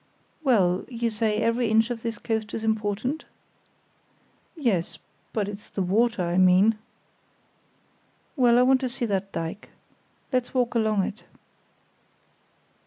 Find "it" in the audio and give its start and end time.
11.03-11.21